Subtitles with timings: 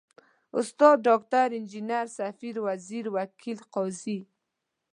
[0.59, 4.19] استاد، ډاکټر، انجنیر،، سفیر، وزیر، وکیل، قاضي...